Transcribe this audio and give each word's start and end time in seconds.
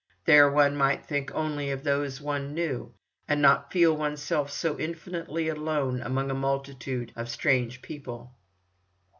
There 0.25 0.49
one 0.49 0.75
might 0.75 1.05
think 1.05 1.31
only 1.35 1.69
of 1.69 1.83
those 1.83 2.19
one 2.19 2.55
knew, 2.55 2.95
and 3.27 3.39
not 3.39 3.71
feel 3.71 3.95
oneself 3.95 4.49
so 4.49 4.79
infinitely 4.79 5.47
alone 5.47 6.01
among 6.01 6.31
a 6.31 6.33
multitude 6.33 7.13
of 7.15 7.29
strange 7.29 7.83
people. 7.83 8.33